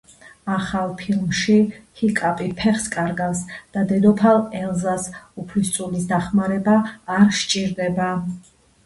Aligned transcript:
ახალ 0.51 0.93
ფილმში 0.99 1.57
ჰიკაპი 1.99 2.47
ფეხს 2.61 2.87
კარგავს 2.95 3.41
და 3.77 3.83
დედოფალ 3.91 4.41
ელზას 4.61 5.05
უფლისწულის 5.45 6.09
დახმარება 6.13 6.79
არ 7.19 7.29
სჭირდება. 7.43 8.09